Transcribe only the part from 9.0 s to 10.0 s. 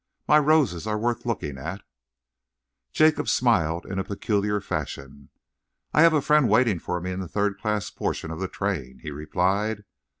he replied.